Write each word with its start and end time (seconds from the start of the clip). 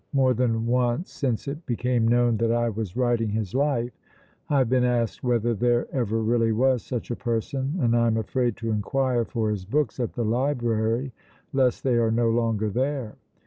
More 0.13 0.33
than 0.33 0.65
once 0.65 1.11
since 1.11 1.47
it 1.47 1.63
became 1.67 2.07
known 2.07 2.37
that 2.37 2.51
I 2.51 2.69
was 2.69 2.97
writing 2.97 3.29
his 3.29 3.53
life 3.53 3.93
I 4.49 4.57
have 4.57 4.67
been 4.71 4.83
asked 4.83 5.23
whether 5.23 5.53
there 5.53 5.85
ever 5.93 6.23
really 6.23 6.51
was 6.51 6.81
such 6.83 7.11
a 7.11 7.15
person, 7.15 7.77
and 7.79 7.95
I 7.95 8.07
am 8.07 8.17
afraid 8.17 8.57
to 8.57 8.71
inquire 8.71 9.25
for 9.25 9.51
his 9.51 9.63
books 9.63 9.99
at 9.99 10.13
the 10.13 10.25
library 10.25 11.11
lest 11.53 11.83
they 11.83 11.99
are 11.99 12.09
no 12.09 12.31
longer 12.31 12.71
there. 12.71 13.13